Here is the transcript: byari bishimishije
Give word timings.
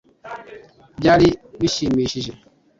byari 0.99 1.27
bishimishije 1.59 2.31